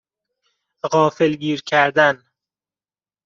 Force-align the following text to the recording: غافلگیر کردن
غافلگیر 0.91 1.61
کردن 1.65 2.23